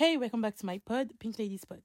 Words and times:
Hey, 0.00 0.16
welcome 0.16 0.40
back 0.40 0.54
to 0.58 0.64
my 0.64 0.78
pod, 0.78 1.08
Pink 1.18 1.38
Ladies 1.38 1.64
Pod. 1.68 1.80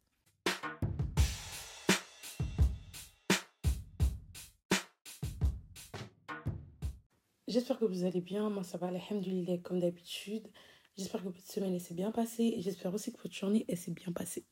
J'espère 7.47 7.79
que 7.79 7.85
vous 7.85 8.03
allez 8.03 8.21
bien. 8.21 8.51
Moi, 8.51 8.63
ça 8.63 8.77
va, 8.77 8.89
alhamdoulilah, 8.89 9.57
comme 9.63 9.79
d'habitude. 9.79 10.47
J'espère 10.95 11.21
que 11.21 11.29
votre 11.29 11.41
semaine 11.41 11.79
s'est 11.79 11.95
bien 11.95 12.11
passée 12.11 12.57
j'espère 12.59 12.93
aussi 12.93 13.11
que 13.11 13.17
votre 13.17 13.33
journée 13.33 13.65
s'est 13.75 13.89
bien 13.89 14.11
passée. 14.11 14.45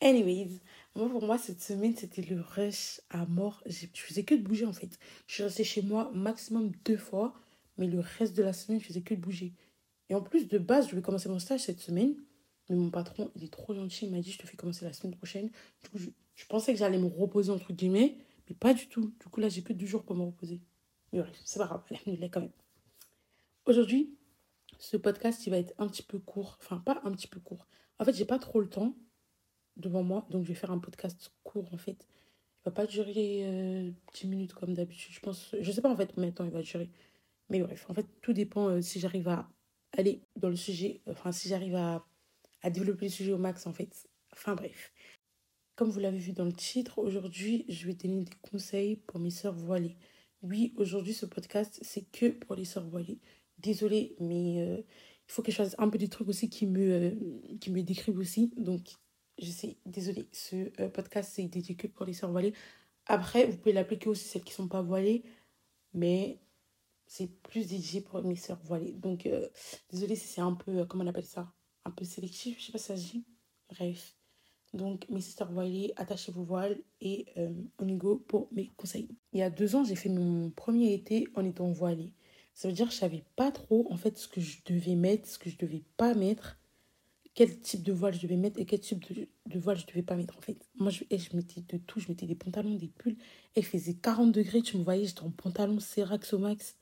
Anyways, 0.00 0.58
moi, 0.96 1.08
pour 1.08 1.24
moi, 1.24 1.38
cette 1.38 1.62
semaine, 1.62 1.94
c'était 1.94 2.22
le 2.22 2.40
rush 2.40 3.00
à 3.10 3.26
mort. 3.26 3.62
Je 3.66 3.86
faisais 3.94 4.24
que 4.24 4.34
de 4.34 4.42
bouger 4.42 4.66
en 4.66 4.72
fait. 4.72 4.98
Je 5.28 5.34
suis 5.34 5.44
restée 5.44 5.62
chez 5.62 5.82
moi 5.82 6.10
maximum 6.14 6.72
deux 6.84 6.96
fois, 6.96 7.32
mais 7.78 7.86
le 7.86 8.00
reste 8.00 8.36
de 8.36 8.42
la 8.42 8.52
semaine, 8.52 8.80
je 8.80 8.86
faisais 8.86 9.02
que 9.02 9.14
de 9.14 9.20
bouger. 9.20 9.52
Et 10.08 10.16
en 10.16 10.20
plus, 10.20 10.48
de 10.48 10.58
base, 10.58 10.88
je 10.88 10.96
vais 10.96 11.02
commencer 11.02 11.28
mon 11.28 11.38
stage 11.38 11.60
cette 11.60 11.78
semaine. 11.78 12.16
Mais 12.68 12.76
mon 12.76 12.90
patron, 12.90 13.30
il 13.36 13.44
est 13.44 13.52
trop 13.52 13.74
gentil. 13.74 14.06
Il 14.06 14.12
m'a 14.12 14.20
dit, 14.20 14.32
je 14.32 14.38
te 14.38 14.46
fais 14.46 14.56
commencer 14.56 14.84
la 14.84 14.92
semaine 14.92 15.14
prochaine. 15.14 15.50
Du 15.82 15.90
coup, 15.90 15.98
je, 15.98 16.46
pensais 16.46 16.72
que 16.72 16.78
j'allais 16.78 16.98
me 16.98 17.06
reposer, 17.06 17.50
entre 17.50 17.72
guillemets. 17.72 18.16
Mais 18.48 18.54
pas 18.54 18.74
du 18.74 18.88
tout. 18.88 19.14
Du 19.20 19.28
coup, 19.28 19.40
là, 19.40 19.48
j'ai 19.48 19.62
que 19.62 19.72
deux 19.72 19.86
jours 19.86 20.04
pour 20.04 20.16
me 20.16 20.24
reposer. 20.24 20.60
Mais 21.12 21.20
bref, 21.20 21.38
c'est 21.44 21.58
pas 21.58 21.66
grave. 21.66 21.82
Alhamdoulilah, 21.90 22.28
quand 22.28 22.40
même. 22.40 22.52
Aujourd'hui, 23.66 24.16
ce 24.78 24.96
podcast, 24.96 25.46
il 25.46 25.50
va 25.50 25.58
être 25.58 25.74
un 25.78 25.88
petit 25.88 26.02
peu 26.02 26.18
court. 26.18 26.58
Enfin, 26.60 26.78
pas 26.78 27.00
un 27.04 27.12
petit 27.12 27.28
peu 27.28 27.40
court. 27.40 27.66
En 27.98 28.04
fait, 28.04 28.14
j'ai 28.14 28.24
pas 28.24 28.38
trop 28.38 28.60
le 28.60 28.68
temps 28.68 28.96
devant 29.76 30.02
moi. 30.02 30.26
Donc, 30.30 30.44
je 30.44 30.48
vais 30.48 30.54
faire 30.54 30.70
un 30.70 30.78
podcast 30.78 31.32
court, 31.42 31.72
en 31.72 31.78
fait. 31.78 32.08
Il 32.62 32.70
va 32.70 32.72
pas 32.72 32.86
durer 32.86 33.42
euh, 33.44 33.90
10 34.14 34.26
minutes 34.26 34.54
comme 34.54 34.72
d'habitude. 34.72 35.12
Je 35.12 35.20
pense. 35.20 35.54
Je 35.60 35.70
sais 35.70 35.82
pas, 35.82 35.90
en 35.90 35.96
fait, 35.96 36.12
combien 36.14 36.30
de 36.30 36.34
temps 36.34 36.44
il 36.44 36.50
va 36.50 36.62
durer. 36.62 36.90
Mais 37.50 37.60
bref, 37.60 37.84
en 37.90 37.94
fait, 37.94 38.06
tout 38.22 38.32
dépend 38.32 38.68
euh, 38.68 38.80
si 38.80 39.00
j'arrive 39.00 39.28
à 39.28 39.50
aller 39.92 40.22
dans 40.36 40.48
le 40.48 40.56
sujet. 40.56 41.02
Enfin, 41.06 41.30
si 41.30 41.48
j'arrive 41.48 41.74
à 41.74 42.06
à 42.64 42.70
développer 42.70 43.04
le 43.06 43.10
sujet 43.10 43.32
au 43.32 43.38
max 43.38 43.66
en 43.66 43.72
fait. 43.72 44.08
Enfin 44.32 44.54
bref. 44.54 44.92
Comme 45.76 45.90
vous 45.90 46.00
l'avez 46.00 46.18
vu 46.18 46.32
dans 46.32 46.44
le 46.44 46.52
titre, 46.52 46.98
aujourd'hui, 46.98 47.64
je 47.68 47.86
vais 47.86 47.94
donner 47.94 48.24
des 48.24 48.32
conseils 48.50 48.96
pour 48.96 49.20
mes 49.20 49.30
sœurs 49.30 49.54
voilées. 49.54 49.96
Oui, 50.42 50.72
aujourd'hui, 50.76 51.12
ce 51.12 51.26
podcast, 51.26 51.78
c'est 51.82 52.10
que 52.10 52.26
pour 52.30 52.54
les 52.54 52.64
sœurs 52.64 52.86
voilées. 52.86 53.20
Désolée, 53.58 54.16
mais 54.20 54.62
euh, 54.62 54.78
il 55.28 55.32
faut 55.32 55.42
que 55.42 55.50
je 55.52 55.56
fasse 55.56 55.74
un 55.78 55.88
peu 55.88 55.98
des 55.98 56.08
trucs 56.08 56.28
aussi 56.28 56.48
qui 56.48 56.66
me, 56.66 56.92
euh, 56.92 57.58
qui 57.60 57.70
me 57.70 57.82
décrivent 57.82 58.18
aussi. 58.18 58.52
Donc, 58.56 58.94
je 59.38 59.50
sais, 59.50 59.76
désolée, 59.84 60.28
ce 60.32 60.70
euh, 60.80 60.88
podcast, 60.88 61.32
c'est 61.34 61.44
dédié 61.44 61.74
que 61.76 61.86
pour 61.88 62.06
les 62.06 62.12
sœurs 62.12 62.30
voilées. 62.30 62.54
Après, 63.06 63.46
vous 63.46 63.56
pouvez 63.58 63.72
l'appliquer 63.72 64.08
aussi 64.08 64.24
celles 64.28 64.44
qui 64.44 64.52
ne 64.52 64.56
sont 64.56 64.68
pas 64.68 64.82
voilées, 64.82 65.24
mais 65.92 66.40
c'est 67.06 67.28
plus 67.42 67.66
dédié 67.66 68.00
pour 68.00 68.22
mes 68.22 68.36
sœurs 68.36 68.62
voilées. 68.64 68.92
Donc, 68.92 69.28
désolée 69.90 70.16
si 70.16 70.28
c'est 70.28 70.40
un 70.40 70.54
peu, 70.54 70.86
comment 70.86 71.04
on 71.04 71.08
appelle 71.08 71.26
ça? 71.26 71.52
Un 71.84 71.90
peu 71.90 72.04
sélectif, 72.04 72.58
je 72.58 72.66
sais 72.66 72.72
pas 72.72 72.78
si 72.78 72.86
ça 72.86 72.96
se 72.96 73.10
dit. 73.12 73.24
Bref. 73.70 74.16
Donc, 74.72 75.08
mes 75.08 75.20
sisters 75.20 75.50
voilées, 75.50 75.92
attachez 75.96 76.32
vos 76.32 76.42
voiles 76.42 76.76
et 77.00 77.26
euh, 77.36 77.52
on 77.78 77.86
y 77.86 77.94
go 77.94 78.24
pour 78.26 78.48
mes 78.50 78.72
conseils. 78.76 79.08
Il 79.32 79.38
y 79.38 79.42
a 79.42 79.50
deux 79.50 79.76
ans, 79.76 79.84
j'ai 79.84 79.94
fait 79.94 80.08
mon 80.08 80.50
premier 80.50 80.92
été 80.92 81.28
en 81.34 81.44
étant 81.44 81.70
voilée. 81.70 82.12
Ça 82.54 82.68
veut 82.68 82.74
dire 82.74 82.88
que 82.88 82.92
je 82.92 82.98
savais 82.98 83.24
pas 83.36 83.52
trop 83.52 83.86
en 83.90 83.96
fait 83.96 84.18
ce 84.18 84.26
que 84.26 84.40
je 84.40 84.58
devais 84.66 84.96
mettre, 84.96 85.28
ce 85.28 85.38
que 85.38 85.48
je 85.48 85.56
devais 85.58 85.82
pas 85.96 86.14
mettre, 86.14 86.58
quel 87.34 87.60
type 87.60 87.82
de 87.82 87.92
voile 87.92 88.14
je 88.14 88.20
devais 88.20 88.36
mettre 88.36 88.60
et 88.60 88.64
quel 88.64 88.80
type 88.80 89.04
de, 89.12 89.58
voile 89.58 89.76
je 89.76 89.86
devais 89.86 90.02
pas 90.02 90.16
mettre 90.16 90.36
en 90.38 90.40
fait. 90.40 90.56
Moi, 90.76 90.90
je, 90.90 91.04
je 91.10 91.36
mettais 91.36 91.62
de 91.62 91.78
tout, 91.78 92.00
je 92.00 92.08
mettais 92.08 92.26
des 92.26 92.36
pantalons, 92.36 92.74
des 92.74 92.88
pulls. 92.88 93.16
Et 93.56 93.60
il 93.60 93.64
faisait 93.66 93.94
40 93.94 94.32
degrés, 94.32 94.62
tu 94.62 94.76
me 94.76 94.84
voyais, 94.84 95.04
j'étais 95.04 95.22
en 95.22 95.30
pantalon 95.30 95.80
Serax 95.80 96.32
au 96.32 96.38
max. 96.38 96.76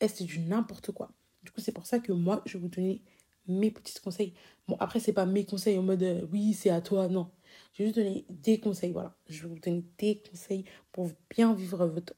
Et 0.00 0.08
c'était 0.08 0.24
du 0.24 0.40
n'importe 0.40 0.92
quoi. 0.92 1.12
Du 1.42 1.50
coup, 1.50 1.60
c'est 1.60 1.72
pour 1.72 1.86
ça 1.86 1.98
que 1.98 2.12
moi, 2.12 2.42
je 2.46 2.56
vous 2.58 2.68
donner 2.68 3.02
mes 3.48 3.70
petits 3.70 3.98
conseils. 4.00 4.34
Bon, 4.68 4.76
après, 4.80 5.00
c'est 5.00 5.12
pas 5.12 5.26
mes 5.26 5.44
conseils 5.44 5.78
en 5.78 5.82
mode 5.82 6.02
euh, 6.02 6.26
oui, 6.32 6.52
c'est 6.54 6.70
à 6.70 6.80
toi, 6.80 7.08
non. 7.08 7.30
Je 7.72 7.82
vais 7.82 7.88
juste 7.88 7.98
donner 7.98 8.26
des 8.28 8.60
conseils, 8.60 8.92
voilà. 8.92 9.16
Je 9.28 9.42
vais 9.42 9.48
vous 9.48 9.58
donner 9.58 9.84
des 9.98 10.22
conseils 10.22 10.64
pour 10.92 11.10
bien 11.30 11.54
vivre 11.54 11.86
votre 11.86 12.14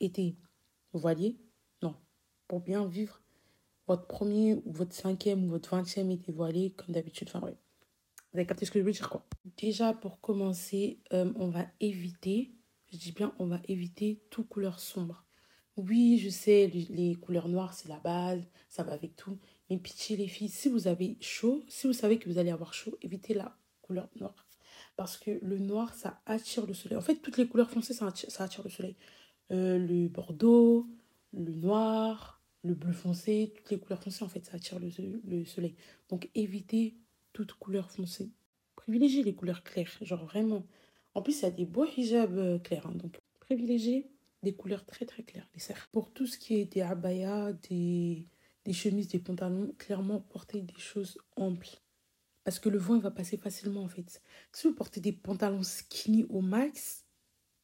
été 0.00 0.36
voilier. 0.92 1.38
Non, 1.82 1.94
pour 2.48 2.60
bien 2.60 2.86
vivre 2.86 3.20
votre 3.86 4.06
premier 4.06 4.54
ou 4.54 4.72
votre 4.72 4.94
cinquième 4.94 5.44
ou 5.44 5.48
votre 5.48 5.70
vingtième 5.70 6.10
été 6.10 6.32
voilé, 6.32 6.70
comme 6.72 6.94
d'habitude. 6.94 7.28
Enfin, 7.28 7.44
ouais. 7.44 7.56
Vous 8.32 8.38
avez 8.38 8.46
capté 8.46 8.66
ce 8.66 8.70
que 8.70 8.80
je 8.80 8.84
veux 8.84 8.92
dire, 8.92 9.08
quoi. 9.08 9.24
Déjà, 9.56 9.92
pour 9.92 10.20
commencer, 10.20 11.00
euh, 11.12 11.32
on 11.36 11.48
va 11.48 11.66
éviter, 11.80 12.52
je 12.90 12.96
dis 12.96 13.12
bien, 13.12 13.34
on 13.38 13.46
va 13.46 13.60
éviter 13.68 14.22
tout 14.30 14.44
couleur 14.44 14.80
sombre. 14.80 15.23
Oui, 15.76 16.18
je 16.18 16.28
sais, 16.28 16.68
les 16.68 17.16
couleurs 17.16 17.48
noires, 17.48 17.74
c'est 17.74 17.88
la 17.88 17.98
base, 17.98 18.46
ça 18.68 18.84
va 18.84 18.92
avec 18.92 19.16
tout. 19.16 19.38
Mais 19.70 19.78
pitié 19.78 20.16
les 20.16 20.28
filles, 20.28 20.48
si 20.48 20.68
vous 20.68 20.86
avez 20.86 21.16
chaud, 21.20 21.64
si 21.68 21.86
vous 21.86 21.92
savez 21.92 22.18
que 22.18 22.28
vous 22.28 22.38
allez 22.38 22.50
avoir 22.50 22.74
chaud, 22.74 22.96
évitez 23.02 23.34
la 23.34 23.56
couleur 23.82 24.08
noire. 24.16 24.46
Parce 24.96 25.16
que 25.16 25.38
le 25.42 25.58
noir, 25.58 25.94
ça 25.94 26.20
attire 26.26 26.66
le 26.66 26.74
soleil. 26.74 26.96
En 26.96 27.00
fait, 27.00 27.16
toutes 27.16 27.38
les 27.38 27.48
couleurs 27.48 27.70
foncées, 27.70 27.94
ça 27.94 28.06
attire, 28.06 28.62
le 28.62 28.70
soleil. 28.70 28.96
Euh, 29.50 29.78
le 29.78 30.08
bordeaux, 30.08 30.86
le 31.32 31.54
noir, 31.54 32.40
le 32.62 32.74
bleu 32.74 32.92
foncé, 32.92 33.52
toutes 33.56 33.70
les 33.70 33.78
couleurs 33.78 34.02
foncées, 34.02 34.22
en 34.24 34.28
fait, 34.28 34.44
ça 34.44 34.56
attire 34.56 34.78
le, 34.78 34.90
le 35.24 35.44
soleil. 35.44 35.74
Donc, 36.08 36.30
évitez 36.34 36.96
toute 37.32 37.54
couleur 37.54 37.90
foncée. 37.90 38.30
Privilégiez 38.76 39.22
les 39.24 39.34
couleurs 39.34 39.64
claires, 39.64 39.90
genre 40.02 40.24
vraiment. 40.24 40.64
En 41.14 41.22
plus, 41.22 41.40
il 41.40 41.42
y 41.42 41.46
a 41.46 41.50
des 41.50 41.66
beaux 41.66 41.86
hijabs 41.86 42.38
euh, 42.38 42.58
clairs. 42.58 42.86
Hein. 42.86 42.94
donc, 42.94 43.20
privilégiez 43.40 44.10
des 44.44 44.54
couleurs 44.54 44.84
très 44.86 45.06
très 45.06 45.24
claires, 45.24 45.48
les 45.54 45.60
serres. 45.60 45.88
Pour 45.90 46.12
tout 46.12 46.26
ce 46.26 46.38
qui 46.38 46.54
est 46.54 46.66
des 46.66 46.82
abayas, 46.82 47.52
des 47.68 48.26
chemises, 48.72 49.08
des 49.08 49.18
pantalons, 49.18 49.74
clairement 49.78 50.20
portez 50.20 50.62
des 50.62 50.78
choses 50.78 51.18
amples. 51.36 51.80
Parce 52.44 52.58
que 52.58 52.68
le 52.68 52.78
vent, 52.78 52.94
il 52.94 53.02
va 53.02 53.10
passer 53.10 53.36
facilement 53.36 53.82
en 53.82 53.88
fait. 53.88 54.22
Si 54.52 54.68
vous 54.68 54.74
portez 54.74 55.00
des 55.00 55.12
pantalons 55.12 55.62
skinny 55.62 56.24
au 56.28 56.42
max, 56.42 57.04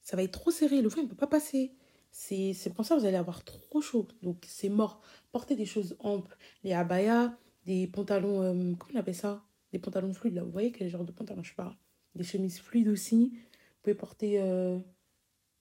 ça 0.02 0.16
va 0.16 0.22
être 0.22 0.32
trop 0.32 0.50
serré. 0.50 0.80
Le 0.80 0.88
vent, 0.88 1.02
ne 1.02 1.08
peut 1.08 1.14
pas 1.14 1.26
passer. 1.26 1.76
C'est 2.10 2.74
pour 2.74 2.84
ça 2.84 2.97
vous 2.97 3.04
allez 3.04 3.16
avoir 3.16 3.44
trop 3.44 3.80
chaud. 3.80 4.08
Donc, 4.22 4.44
c'est 4.48 4.70
mort. 4.70 5.00
Portez 5.30 5.54
des 5.54 5.66
choses 5.66 5.97
amples. 6.00 6.36
Les 6.64 6.72
abayas, 6.72 7.36
des 7.66 7.86
pantalons, 7.86 8.42
euh, 8.42 8.74
comment 8.78 8.94
on 8.94 9.00
appelle 9.00 9.14
ça? 9.14 9.44
Des 9.70 9.78
pantalons 9.78 10.12
fluides, 10.12 10.34
là. 10.34 10.42
Vous 10.42 10.50
voyez 10.50 10.72
quel 10.72 10.88
genre 10.88 11.04
de 11.04 11.12
pantalon 11.12 11.42
je 11.44 11.54
parle? 11.54 11.76
Des 12.14 12.24
chemises 12.24 12.58
fluides 12.58 12.88
aussi. 12.88 13.32
Vous 13.34 13.82
pouvez 13.82 13.94
porter... 13.94 14.41
Euh, 14.41 14.78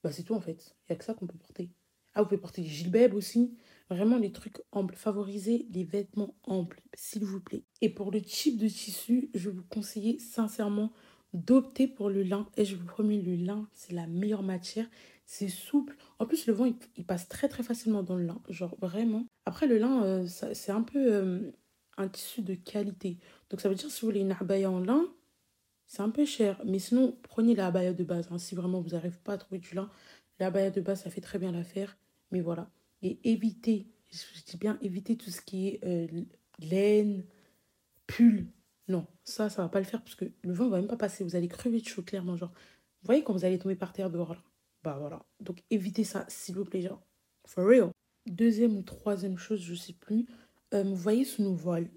bah, 0.04 0.12
c'est 0.12 0.24
tout 0.24 0.36
en 0.36 0.42
fait. 0.42 0.76
Il 0.88 0.92
n'y 0.92 0.96
a 0.96 1.00
que 1.00 1.06
ça 1.06 1.14
qu'on 1.14 1.28
peut 1.28 1.38
porter. 1.38 1.70
Ah, 2.14 2.22
vous 2.22 2.28
pouvez 2.28 2.42
porter 2.42 2.62
des 2.62 2.68
gilbebs 2.68 3.14
aussi. 3.14 3.56
Vraiment 3.90 4.18
les 4.18 4.32
trucs 4.32 4.62
amples. 4.72 4.96
Favorisez 4.96 5.68
les 5.72 5.84
vêtements 5.84 6.36
amples, 6.44 6.82
s'il 6.94 7.24
vous 7.24 7.40
plaît. 7.40 7.64
Et 7.82 7.90
pour 7.90 8.12
le 8.12 8.22
type 8.22 8.58
de 8.58 8.68
tissu, 8.68 9.30
je 9.34 9.50
vous 9.50 9.64
conseille 9.64 10.20
sincèrement 10.20 10.92
d'opter 11.34 11.88
pour 11.88 12.10
le 12.10 12.24
lin. 12.24 12.48
Et 12.58 12.66
je 12.66 12.76
vous 12.76 12.86
promets, 12.86 13.22
le 13.22 13.36
lin, 13.36 13.68
c'est 13.74 13.94
la 13.94 14.08
meilleure 14.08 14.44
matière. 14.44 14.88
C'est 15.26 15.50
souple. 15.50 15.96
En 16.18 16.26
plus, 16.26 16.48
le 16.48 16.54
vent, 16.54 16.66
il, 16.98 17.06
passe 17.06 17.28
très 17.28 17.48
très 17.48 17.62
facilement 17.62 18.02
dans 18.02 18.16
le 18.16 18.26
lin. 18.26 18.42
Genre 18.50 18.76
vraiment. 18.80 19.26
Après, 19.46 19.68
le 19.68 19.78
lin, 19.78 20.04
euh, 20.04 20.26
c'est 20.28 20.72
un 20.72 20.82
peu 20.82 21.14
euh, 21.14 21.52
un 21.98 22.08
tissu 22.08 22.42
de 22.42 22.56
qualité. 22.56 23.18
Donc 23.50 23.62
ça 23.62 23.70
veut 23.70 23.76
dire 23.76 23.92
si 23.92 24.02
vous 24.02 24.08
voulez 24.08 24.22
une 24.22 24.32
abaya 24.32 24.72
en 24.72 24.80
lin, 24.80 25.06
c'est 25.90 26.02
un 26.02 26.10
peu 26.10 26.24
cher. 26.24 26.62
Mais 26.66 26.80
sinon, 26.80 27.18
prenez 27.24 27.54
la 27.56 27.68
abaya 27.68 27.92
de 27.94 28.04
base. 28.06 28.30
Hein. 28.32 28.38
si 28.38 28.56
vraiment 28.56 28.80
vous 28.80 28.92
n'arrivez 28.92 29.18
pas 29.24 29.34
à 29.34 29.38
trouver 29.38 29.60
du 29.60 29.76
lin, 29.76 29.90
la 30.40 30.48
abaya 30.48 30.72
de 30.72 30.80
base, 30.80 31.02
ça 31.04 31.10
fait 31.10 31.20
très 31.20 31.40
bien 31.40 31.52
l'affaire. 31.52 31.98
Mais 32.32 32.40
voilà 32.40 32.72
et 33.02 33.20
éviter, 33.24 33.88
je 34.12 34.44
dis 34.46 34.58
bien 34.58 34.78
éviter 34.82 35.16
tout 35.16 35.30
ce 35.30 35.42
qui 35.42 35.68
est 35.68 35.86
euh, 35.86 36.08
laine, 36.60 37.26
pull. 38.08 38.48
Non, 38.88 39.06
ça, 39.24 39.50
ça 39.50 39.62
va 39.62 39.70
pas 39.70 39.80
le 39.80 39.86
faire 39.86 40.02
parce 40.02 40.16
que 40.16 40.26
le 40.42 40.54
vent 40.54 40.70
va 40.70 40.78
même 40.78 40.88
pas 40.88 40.98
passer. 40.98 41.24
Vous 41.24 41.36
allez 41.36 41.48
crever 41.48 41.80
de 41.80 41.88
chaud, 41.88 42.02
clairement. 42.02 42.36
Genre, 42.36 42.52
vous 42.52 43.06
voyez 43.06 43.24
quand 43.24 43.34
vous 43.34 43.46
allez 43.46 43.60
tomber 43.60 43.76
par 43.76 43.94
terre 43.94 44.10
dehors 44.10 44.36
Bah 44.84 44.98
voilà. 45.00 45.26
Donc 45.40 45.64
évitez 45.70 46.04
ça, 46.04 46.26
s'il 46.28 46.56
vous 46.56 46.66
plaît, 46.66 46.82
genre. 46.82 47.02
For 47.46 47.66
real. 47.66 47.92
Deuxième 48.26 48.78
ou 48.78 48.82
troisième 48.82 49.38
chose, 49.38 49.62
je 49.62 49.76
sais 49.76 49.94
plus. 49.94 50.26
Euh, 50.74 50.84
vous 50.84 50.96
voyez 50.96 51.26
sous 51.26 51.42
nos 51.42 51.54
voiles, 51.54 51.90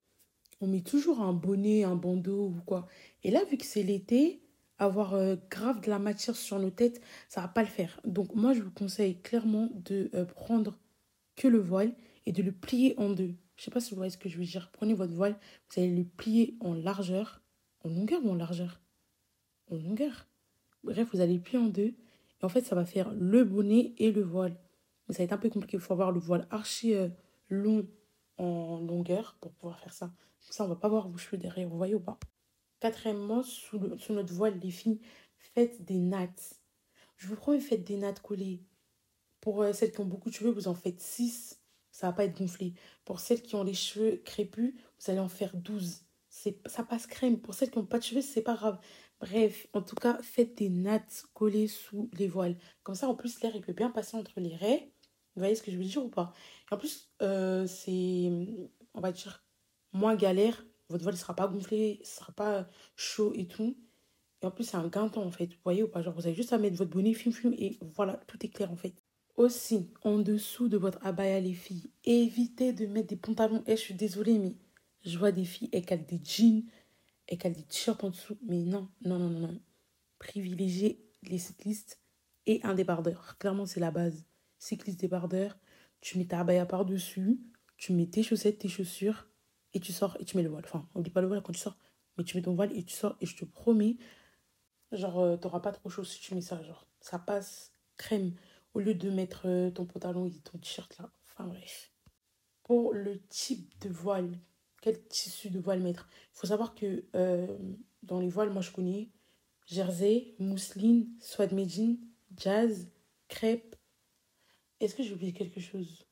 on 0.63 0.67
met 0.67 0.81
toujours 0.81 1.21
un 1.21 1.33
bonnet, 1.33 1.85
un 1.85 1.97
bandeau 1.97 2.47
ou 2.47 2.61
quoi. 2.65 2.87
Et 3.23 3.31
là, 3.31 3.45
vu 3.51 3.59
que 3.59 3.67
c'est 3.67 3.83
l'été, 3.83 4.43
avoir 4.79 5.15
euh, 5.15 5.37
grave 5.51 5.81
de 5.81 5.91
la 5.91 5.99
matière 5.99 6.37
sur 6.37 6.59
nos 6.59 6.71
têtes, 6.71 7.03
ça 7.29 7.43
va 7.43 7.49
pas 7.49 7.63
le 7.63 7.69
faire. 7.69 8.01
Donc 8.05 8.35
moi, 8.35 8.55
je 8.55 8.63
vous 8.63 8.71
conseille 8.71 9.21
clairement 9.21 9.69
de 9.75 10.11
prendre 10.35 10.79
que 11.37 11.49
le 11.49 11.59
voile 11.59 11.93
et 12.27 12.33
de 12.33 12.43
le 12.43 12.53
plier 12.53 12.95
en 12.99 13.11
deux. 13.11 13.35
Je 13.57 13.65
sais 13.65 13.71
pas 13.71 13.81
si 13.81 13.91
vous 13.91 13.97
voyez 13.97 14.11
ce 14.11 14.19
que 14.19 14.29
je 14.29 14.39
veux 14.39 14.45
dire. 14.45 14.71
Prenez 14.73 14.95
votre 14.95 15.13
voile, 15.13 15.37
vous 15.71 15.81
allez 15.81 15.95
le 15.95 16.05
plier 16.05 16.57
en 16.61 16.75
largeur. 16.75 17.43
En 17.85 17.89
longueur 17.89 18.25
ou 18.25 18.31
en 18.31 18.35
largeur? 18.35 18.81
En 19.71 19.77
longueur. 19.77 20.27
Bref, 20.85 21.09
vous 21.13 21.21
allez 21.21 21.35
le 21.35 21.41
plier 21.41 21.59
en 21.59 21.69
deux. 21.69 21.95
Et 22.41 22.45
en 22.45 22.49
fait, 22.49 22.63
ça 22.63 22.75
va 22.75 22.85
faire 22.85 23.13
le 23.15 23.45
bonnet 23.45 23.95
et 23.99 24.13
le 24.13 24.23
voile. 24.23 24.57
Mais 25.07 25.15
ça 25.15 25.19
va 25.19 25.25
être 25.25 25.33
un 25.33 25.39
peu 25.39 25.49
compliqué. 25.49 25.77
Il 25.77 25.81
faut 25.81 25.93
avoir 25.93 26.13
le 26.13 26.21
voile 26.21 26.47
archi 26.51 26.95
euh, 26.95 27.09
long 27.49 27.87
en 28.43 28.81
longueur 28.81 29.37
pour 29.41 29.53
pouvoir 29.53 29.79
faire 29.79 29.93
ça. 29.93 30.07
Comme 30.07 30.53
ça, 30.53 30.65
on 30.65 30.69
va 30.69 30.77
pas 30.77 30.89
voir 30.89 31.09
vos 31.09 31.19
cheveux 31.19 31.39
derrière. 31.39 31.69
Vous 31.69 31.77
voyez 31.77 31.95
ou 31.95 32.01
pas 32.01 32.19
Quatrièmement, 32.81 33.43
sous, 33.43 33.79
notre 33.79 34.35
voile, 34.35 34.59
les 34.59 34.71
filles, 34.71 35.01
faites 35.39 35.85
des 35.85 35.99
nattes. 35.99 36.61
Je 37.17 37.29
vous 37.29 37.37
promets, 37.37 37.61
faites 37.61 37.85
des 37.85 37.97
nattes 37.97 38.21
collées. 38.21 38.65
Pour 39.41 39.63
euh, 39.63 39.73
celles 39.73 39.93
qui 39.93 40.01
ont 40.01 40.05
beaucoup 40.05 40.31
de 40.31 40.35
cheveux, 40.35 40.51
vous 40.51 40.69
en 40.69 40.75
faites 40.75 41.01
6. 41.01 41.61
Ça 41.93 42.09
va 42.09 42.13
pas 42.13 42.25
être 42.25 42.37
gonflé. 42.37 42.75
Pour 43.05 43.21
celles 43.21 43.43
qui 43.43 43.55
ont 43.55 43.65
les 43.65 43.75
cheveux 43.75 44.23
crépus, 44.25 44.75
vous 44.99 45.11
allez 45.11 45.21
en 45.21 45.29
faire 45.29 45.57
12. 45.57 46.05
ça 46.67 46.83
passe 46.83 47.07
crème. 47.07 47.39
Pour 47.41 47.55
celles 47.55 47.71
qui 47.71 47.79
n'ont 47.79 47.87
pas 47.87 47.99
de 47.99 48.05
cheveux, 48.05 48.23
c'est 48.23 48.43
pas 48.43 48.55
grave. 48.55 48.79
Bref, 49.21 49.69
en 49.73 49.83
tout 49.83 49.95
cas, 49.95 50.21
faites 50.23 50.59
des 50.59 50.69
nattes 50.69 51.25
collées 51.35 51.69
sous 51.69 52.11
les 52.15 52.27
voiles. 52.27 52.59
Comme 52.83 52.97
ça, 52.97 53.09
en 53.09 53.15
plus, 53.15 53.41
l'air, 53.43 53.55
il 53.55 53.63
peut 53.63 53.73
bien 53.73 53.91
passer 53.91 54.17
entre 54.17 54.41
les 54.41 54.57
raies. 54.57 54.92
Vous 55.35 55.41
voyez 55.41 55.55
ce 55.55 55.63
que 55.63 55.71
je 55.71 55.77
veux 55.77 55.85
dire 55.85 56.05
ou 56.05 56.09
pas? 56.09 56.33
En 56.71 56.77
plus, 56.77 57.11
euh, 57.23 57.67
c'est, 57.67 58.31
on 58.95 59.01
va 59.01 59.13
dire, 59.13 59.45
moins 59.93 60.15
galère. 60.15 60.65
Votre 60.89 61.05
voile 61.05 61.15
ne 61.15 61.21
sera 61.21 61.35
pas 61.35 61.49
gonflé, 61.49 61.99
ne 62.01 62.05
sera 62.05 62.33
pas 62.33 62.69
chaud 62.97 63.33
et 63.35 63.47
tout. 63.47 63.77
Et 64.43 64.47
en 64.47 64.51
plus, 64.51 64.65
c'est 64.65 64.77
un 64.77 64.89
gain 64.89 65.11
en 65.15 65.31
fait. 65.31 65.47
Vous 65.47 65.61
voyez 65.65 65.83
ou 65.83 65.89
pas? 65.89 66.03
Genre, 66.03 66.15
vous 66.15 66.27
avez 66.27 66.35
juste 66.35 66.53
à 66.53 66.59
mettre 66.59 66.77
votre 66.77 66.91
bonnet, 66.91 67.15
film, 67.15 67.35
film, 67.35 67.55
et 67.57 67.79
voilà, 67.95 68.21
tout 68.27 68.45
est 68.45 68.49
clair, 68.51 68.71
en 68.71 68.77
fait. 68.77 69.03
Aussi, 69.37 69.89
en 70.03 70.19
dessous 70.19 70.69
de 70.69 70.77
votre 70.77 70.99
abaya, 71.07 71.41
les 71.41 71.55
filles, 71.55 71.91
évitez 72.05 72.73
de 72.73 72.87
mettre 72.87 73.09
des 73.09 73.17
pantalons. 73.17 73.63
Et 73.67 73.73
eh, 73.73 73.77
je 73.77 73.81
suis 73.81 73.95
désolée, 73.95 74.39
mais 74.39 74.55
je 75.05 75.19
vois 75.19 75.33
des 75.33 75.45
filles, 75.45 75.71
elles 75.73 75.87
calent 75.87 76.05
des 76.05 76.21
jeans, 76.23 76.65
elles 77.27 77.39
calent 77.39 77.55
des 77.55 77.63
t-shirts 77.63 78.05
en 78.05 78.11
dessous. 78.11 78.37
Mais 78.47 78.63
non, 78.63 78.89
non, 79.05 79.19
non, 79.19 79.31
non, 79.31 79.41
non. 79.41 79.61
Privilégiez 80.19 81.03
les 81.23 81.39
cyclistes 81.39 82.01
et 82.47 82.61
un 82.65 82.75
débardeur. 82.75 83.39
Clairement, 83.39 83.67
c'est 83.67 83.81
la 83.81 83.91
base. 83.91 84.27
Cycliste 84.63 85.01
débardeur, 85.01 85.59
tu 86.01 86.19
mets 86.19 86.25
ta 86.25 86.39
abaya 86.39 86.65
par-dessus, 86.67 87.41
tu 87.77 87.93
mets 87.93 88.07
tes 88.07 88.23
chaussettes, 88.23 88.59
tes 88.59 88.69
chaussures, 88.69 89.27
et 89.75 89.81
tu 89.81 89.93
sors 89.93 90.17
et 90.21 90.25
tu 90.25 90.37
mets 90.37 90.45
le 90.45 90.51
voile. 90.51 90.63
Enfin, 90.65 90.89
oublie 90.95 91.11
pas 91.11 91.21
le 91.21 91.27
voile 91.27 91.43
quand 91.43 91.53
tu 91.53 91.59
sors, 91.59 91.77
mais 92.17 92.23
tu 92.23 92.37
mets 92.37 92.45
ton 92.45 92.55
voile 92.55 92.71
et 92.77 92.85
tu 92.85 92.95
sors. 92.95 93.17
Et 93.21 93.27
je 93.27 93.37
te 93.37 93.45
promets, 93.45 93.97
genre, 94.93 95.19
euh, 95.19 95.37
t'auras 95.37 95.59
pas 95.59 95.73
trop 95.73 95.91
chaud 95.91 96.05
si 96.05 96.21
tu 96.21 96.37
mets 96.37 96.43
ça. 96.43 96.63
Genre, 96.63 96.87
ça 97.01 97.19
passe 97.19 97.73
crème 97.97 98.37
au 98.73 98.79
lieu 98.79 98.95
de 98.95 99.11
mettre 99.11 99.49
euh, 99.49 99.73
ton 99.73 99.85
pantalon 99.85 100.27
et 100.27 100.39
ton 100.45 100.59
t-shirt 100.59 100.97
là. 100.97 101.11
Enfin, 101.27 101.49
bref. 101.49 101.91
Pour 102.63 102.93
le 102.93 103.21
type 103.31 103.77
de 103.81 103.89
voile, 103.89 104.39
quel 104.81 105.03
tissu 105.09 105.51
de 105.51 105.59
voile 105.59 105.81
mettre? 105.81 106.09
Il 106.35 106.39
faut 106.39 106.47
savoir 106.47 106.77
que 106.77 107.05
euh, 107.17 107.49
dans 108.05 108.21
les 108.21 108.29
voiles, 108.29 108.51
moi 108.51 108.63
je 108.63 108.71
connais 108.71 109.11
jersey, 109.67 110.37
mousseline, 110.39 111.09
de 111.37 111.55
medine, 111.57 111.99
jazz, 112.37 112.89
crêpe. 113.27 113.75
Est-ce 114.83 114.97
que 114.97 115.03
j'ai 115.03 115.15
oublié 115.15 115.33
quelque 115.33 115.61
chose? 115.61 116.05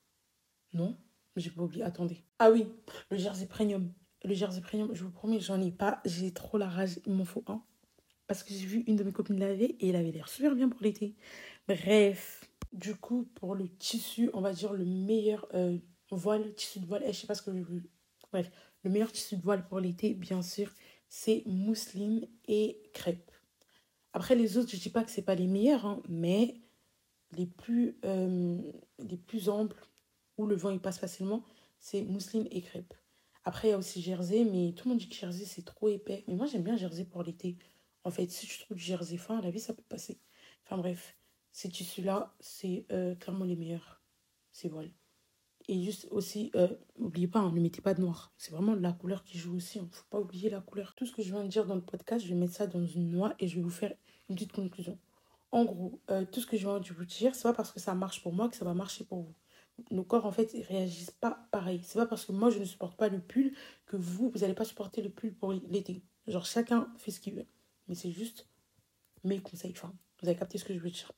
Non? 0.72 0.96
J'ai 1.36 1.50
pas 1.50 1.62
oublié. 1.62 1.82
Attendez. 1.82 2.22
Ah 2.38 2.50
oui, 2.50 2.66
le 3.10 3.16
jersey 3.16 3.46
premium. 3.46 3.92
Le 4.24 4.34
jersey 4.34 4.60
premium, 4.60 4.94
je 4.94 5.02
vous 5.02 5.10
promets, 5.10 5.40
j'en 5.40 5.60
ai 5.60 5.72
pas. 5.72 6.00
J'ai 6.04 6.32
trop 6.32 6.56
la 6.56 6.68
rage. 6.68 7.00
Il 7.04 7.14
m'en 7.14 7.24
faut 7.24 7.42
un. 7.48 7.64
Parce 8.26 8.44
que 8.44 8.54
j'ai 8.54 8.66
vu 8.66 8.84
une 8.86 8.94
de 8.94 9.02
mes 9.02 9.12
copines 9.12 9.40
laver 9.40 9.76
et 9.80 9.88
elle 9.88 9.96
avait 9.96 10.12
l'air 10.12 10.28
super 10.28 10.54
bien 10.54 10.68
pour 10.68 10.82
l'été. 10.82 11.16
Bref. 11.66 12.44
Du 12.72 12.94
coup, 12.94 13.24
pour 13.34 13.56
le 13.56 13.68
tissu, 13.68 14.30
on 14.32 14.40
va 14.40 14.52
dire 14.52 14.72
le 14.72 14.84
meilleur 14.84 15.48
euh, 15.54 15.76
voile, 16.12 16.54
tissu 16.54 16.78
de 16.78 16.86
voile. 16.86 17.02
Eh, 17.04 17.12
je 17.12 17.18
sais 17.18 17.26
pas 17.26 17.34
ce 17.34 17.42
que 17.42 17.52
je 17.52 17.62
veux. 17.62 17.82
Bref, 18.30 18.52
le 18.84 18.90
meilleur 18.90 19.10
tissu 19.10 19.36
de 19.36 19.42
voile 19.42 19.66
pour 19.66 19.80
l'été, 19.80 20.14
bien 20.14 20.42
sûr, 20.42 20.72
c'est 21.08 21.42
mousseline 21.46 22.28
et 22.46 22.80
crêpe. 22.94 23.32
Après, 24.12 24.36
les 24.36 24.56
autres, 24.56 24.70
je 24.70 24.76
dis 24.76 24.90
pas 24.90 25.02
que 25.02 25.10
c'est 25.10 25.22
pas 25.22 25.34
les 25.34 25.48
meilleurs, 25.48 25.84
hein, 25.84 26.00
mais 26.08 26.60
les 27.32 27.46
plus, 27.46 27.96
euh, 28.04 28.58
les 28.98 29.16
plus 29.16 29.48
amples, 29.48 29.86
où 30.38 30.46
le 30.46 30.56
vent 30.56 30.70
il 30.70 30.80
passe 30.80 30.98
facilement, 30.98 31.44
c'est 31.78 32.02
mousseline 32.02 32.48
et 32.50 32.62
crêpe. 32.62 32.94
Après, 33.44 33.68
il 33.68 33.70
y 33.70 33.74
a 33.74 33.78
aussi 33.78 34.02
jersey, 34.02 34.44
mais 34.44 34.72
tout 34.72 34.88
le 34.88 34.90
monde 34.90 35.00
dit 35.00 35.08
que 35.08 35.14
jersey 35.14 35.44
c'est 35.44 35.64
trop 35.64 35.88
épais. 35.88 36.24
Mais 36.28 36.34
moi, 36.34 36.46
j'aime 36.46 36.62
bien 36.62 36.76
jersey 36.76 37.04
pour 37.04 37.22
l'été. 37.22 37.56
En 38.04 38.10
fait, 38.10 38.30
si 38.30 38.46
tu 38.46 38.58
trouves 38.58 38.76
du 38.76 38.82
jersey 38.82 39.16
fin, 39.16 39.38
à 39.38 39.42
la 39.42 39.50
vie, 39.50 39.60
ça 39.60 39.74
peut 39.74 39.82
passer. 39.88 40.18
Enfin 40.64 40.78
bref, 40.78 41.16
ces 41.52 41.68
tissus-là, 41.68 42.34
c'est 42.40 42.86
euh, 42.92 43.14
clairement 43.14 43.44
les 43.44 43.56
meilleurs. 43.56 44.02
C'est 44.52 44.68
voilà. 44.68 44.88
Et 45.68 45.82
juste 45.82 46.08
aussi, 46.10 46.50
euh, 46.54 46.68
n'oubliez 46.98 47.28
pas, 47.28 47.38
hein, 47.38 47.52
ne 47.52 47.60
mettez 47.60 47.80
pas 47.80 47.94
de 47.94 48.00
noir. 48.00 48.32
C'est 48.36 48.50
vraiment 48.50 48.74
la 48.74 48.92
couleur 48.92 49.24
qui 49.24 49.38
joue 49.38 49.56
aussi. 49.56 49.78
Il 49.78 49.82
hein. 49.82 49.88
ne 49.90 49.94
faut 49.94 50.06
pas 50.10 50.20
oublier 50.20 50.50
la 50.50 50.60
couleur. 50.60 50.94
Tout 50.94 51.06
ce 51.06 51.12
que 51.12 51.22
je 51.22 51.30
viens 51.32 51.44
de 51.44 51.48
dire 51.48 51.66
dans 51.66 51.74
le 51.74 51.80
podcast, 51.80 52.24
je 52.24 52.30
vais 52.30 52.34
mettre 52.34 52.54
ça 52.54 52.66
dans 52.66 52.84
une 52.84 53.10
noix 53.10 53.34
et 53.38 53.46
je 53.46 53.56
vais 53.56 53.62
vous 53.62 53.70
faire 53.70 53.94
une 54.28 54.34
petite 54.34 54.52
conclusion. 54.52 54.98
En 55.52 55.64
gros, 55.64 56.00
euh, 56.10 56.24
tout 56.30 56.40
ce 56.40 56.46
que 56.46 56.56
je 56.56 56.66
viens 56.66 56.78
de 56.78 56.92
vous 56.92 57.04
dire, 57.04 57.34
c'est 57.34 57.42
pas 57.42 57.52
parce 57.52 57.72
que 57.72 57.80
ça 57.80 57.94
marche 57.94 58.22
pour 58.22 58.32
moi 58.32 58.48
que 58.48 58.56
ça 58.56 58.64
va 58.64 58.74
marcher 58.74 59.04
pour 59.04 59.22
vous 59.22 59.34
nos 59.90 60.04
corps 60.04 60.26
en 60.26 60.32
fait 60.32 60.52
ils 60.54 60.62
réagissent 60.62 61.10
pas 61.10 61.46
pareil. 61.50 61.80
C'est 61.84 61.98
pas 61.98 62.06
parce 62.06 62.24
que 62.24 62.32
moi 62.32 62.50
je 62.50 62.58
ne 62.58 62.64
supporte 62.64 62.96
pas 62.96 63.08
le 63.08 63.20
pull 63.20 63.52
que 63.86 63.96
vous, 63.96 64.30
vous 64.30 64.38
n'allez 64.40 64.54
pas 64.54 64.64
supporter 64.64 65.02
le 65.02 65.10
pull 65.10 65.32
pour 65.34 65.52
l'été. 65.52 66.02
Genre 66.26 66.44
chacun 66.44 66.88
fait 66.96 67.10
ce 67.10 67.20
qu'il 67.20 67.34
veut. 67.34 67.46
Mais 67.88 67.94
c'est 67.94 68.10
juste 68.10 68.46
mes 69.24 69.40
conseils. 69.40 69.72
Enfin, 69.76 69.92
vous 70.20 70.28
avez 70.28 70.38
capté 70.38 70.58
ce 70.58 70.64
que 70.64 70.74
je 70.74 70.78
veux 70.78 70.90
dire. 70.90 71.12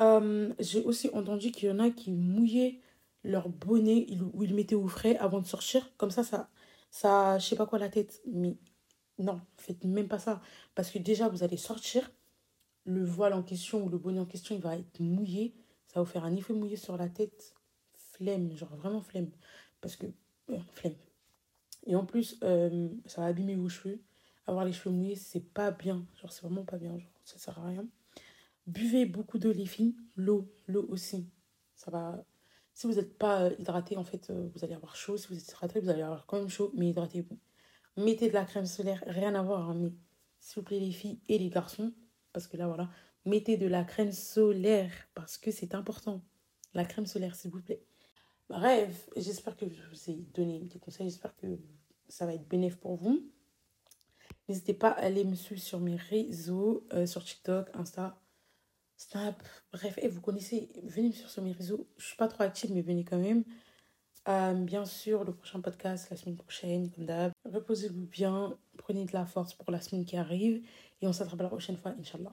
Euh, 0.00 0.52
j'ai 0.58 0.82
aussi 0.84 1.10
entendu 1.12 1.50
qu'il 1.50 1.68
y 1.68 1.72
en 1.72 1.78
a 1.78 1.90
qui 1.90 2.12
mouillaient 2.12 2.80
leur 3.24 3.48
bonnet 3.48 4.06
ou 4.34 4.42
ils 4.42 4.54
mettaient 4.54 4.74
au 4.74 4.88
frais 4.88 5.16
avant 5.16 5.40
de 5.40 5.46
sortir. 5.46 5.90
Comme 5.96 6.10
ça, 6.10 6.24
ça, 6.24 6.48
ça, 6.90 7.38
je 7.38 7.46
sais 7.46 7.56
pas 7.56 7.66
quoi 7.66 7.78
la 7.78 7.88
tête. 7.88 8.20
Mais 8.26 8.56
non, 9.18 9.40
faites 9.56 9.84
même 9.84 10.08
pas 10.08 10.18
ça. 10.18 10.40
Parce 10.74 10.90
que 10.90 10.98
déjà, 10.98 11.28
vous 11.28 11.42
allez 11.42 11.56
sortir, 11.56 12.10
le 12.84 13.04
voile 13.04 13.32
en 13.34 13.42
question 13.42 13.84
ou 13.84 13.88
le 13.88 13.98
bonnet 13.98 14.20
en 14.20 14.26
question, 14.26 14.54
il 14.54 14.60
va 14.60 14.76
être 14.76 15.00
mouillé. 15.00 15.54
Ça 15.86 16.00
va 16.00 16.04
vous 16.04 16.10
faire 16.10 16.24
un 16.24 16.34
effet 16.34 16.52
mouillé 16.52 16.76
sur 16.76 16.96
la 16.96 17.08
tête 17.08 17.54
flemme, 17.94 18.56
genre 18.56 18.74
vraiment 18.76 19.00
flemme. 19.00 19.30
Parce 19.80 19.96
que, 19.96 20.06
euh, 20.50 20.58
flemme. 20.72 20.94
Et 21.86 21.96
en 21.96 22.04
plus, 22.04 22.38
euh, 22.42 22.88
ça 23.06 23.22
va 23.22 23.26
abîmer 23.28 23.56
vos 23.56 23.68
cheveux. 23.68 24.00
Avoir 24.46 24.64
les 24.64 24.72
cheveux 24.72 24.94
mouillés, 24.94 25.16
c'est 25.16 25.52
pas 25.52 25.70
bien. 25.70 26.06
Genre, 26.20 26.32
c'est 26.32 26.42
vraiment 26.42 26.64
pas 26.64 26.78
bien. 26.78 26.98
Genre, 26.98 27.10
ça 27.24 27.38
sert 27.38 27.58
à 27.58 27.66
rien. 27.66 27.86
Buvez 28.66 29.06
beaucoup 29.06 29.38
d'eau, 29.38 29.52
les 29.52 29.66
filles. 29.66 29.96
L'eau, 30.16 30.48
l'eau 30.66 30.86
aussi. 30.88 31.28
Ça 31.74 31.90
va. 31.90 32.24
Si 32.74 32.86
vous 32.86 32.94
n'êtes 32.94 33.18
pas 33.18 33.42
euh, 33.42 33.54
hydraté, 33.58 33.96
en 33.96 34.04
fait, 34.04 34.30
vous 34.30 34.64
allez 34.64 34.74
avoir 34.74 34.96
chaud. 34.96 35.16
Si 35.16 35.28
vous 35.28 35.36
êtes 35.36 35.48
hydraté, 35.48 35.80
vous 35.80 35.88
allez 35.88 36.02
avoir 36.02 36.26
quand 36.26 36.38
même 36.38 36.48
chaud, 36.48 36.72
mais 36.74 36.88
hydratez-vous. 36.88 37.38
Mettez 37.96 38.28
de 38.28 38.34
la 38.34 38.44
crème 38.44 38.66
solaire, 38.66 39.02
rien 39.06 39.34
à 39.34 39.42
voir. 39.42 39.70
Hein, 39.70 39.74
mais 39.74 39.92
s'il 40.40 40.56
vous 40.56 40.62
plaît, 40.62 40.80
les 40.80 40.92
filles 40.92 41.20
et 41.28 41.38
les 41.38 41.50
garçons, 41.50 41.92
parce 42.32 42.46
que 42.46 42.56
là, 42.56 42.66
voilà, 42.66 42.90
mettez 43.24 43.56
de 43.56 43.66
la 43.66 43.84
crème 43.84 44.12
solaire 44.12 44.92
parce 45.14 45.38
que 45.38 45.50
c'est 45.50 45.74
important. 45.74 46.22
La 46.74 46.84
crème 46.84 47.06
solaire, 47.06 47.34
s'il 47.34 47.50
vous 47.50 47.60
plaît. 47.60 47.82
Bref, 48.48 49.08
j'espère 49.16 49.56
que 49.56 49.66
je 49.68 49.82
vous 49.88 50.10
ai 50.10 50.16
donné 50.34 50.60
des 50.60 50.78
conseils. 50.78 51.08
J'espère 51.08 51.36
que 51.36 51.58
ça 52.08 52.26
va 52.26 52.34
être 52.34 52.48
bénéfique 52.48 52.80
pour 52.80 52.96
vous. 52.96 53.30
N'hésitez 54.48 54.74
pas 54.74 54.90
à 54.90 55.04
aller 55.04 55.24
me 55.24 55.34
suivre 55.34 55.60
sur 55.60 55.80
mes 55.80 55.96
réseaux, 55.96 56.86
euh, 56.92 57.06
sur 57.06 57.24
TikTok, 57.24 57.68
Insta, 57.74 58.20
Snap. 58.96 59.42
Bref, 59.72 59.98
et 59.98 60.08
vous 60.08 60.20
connaissez, 60.20 60.70
venez 60.82 61.08
me 61.08 61.12
suivre 61.12 61.30
sur 61.30 61.42
mes 61.42 61.52
réseaux. 61.52 61.88
Je 61.96 62.06
suis 62.06 62.16
pas 62.16 62.28
trop 62.28 62.42
active, 62.42 62.72
mais 62.72 62.82
venez 62.82 63.04
quand 63.04 63.18
même. 63.18 63.44
Euh, 64.28 64.54
bien 64.54 64.84
sûr, 64.84 65.24
le 65.24 65.32
prochain 65.32 65.60
podcast 65.60 66.08
la 66.10 66.16
semaine 66.16 66.36
prochaine, 66.36 66.90
comme 66.90 67.06
d'hab. 67.06 67.32
Reposez-vous 67.44 68.06
bien, 68.06 68.56
prenez 68.76 69.04
de 69.04 69.12
la 69.12 69.26
force 69.26 69.54
pour 69.54 69.70
la 69.72 69.80
semaine 69.80 70.04
qui 70.04 70.16
arrive 70.16 70.62
et 71.00 71.06
on 71.08 71.12
s'attrape 71.12 71.40
la 71.40 71.48
prochaine 71.48 71.76
fois, 71.76 71.92
Inch'Allah. 71.98 72.32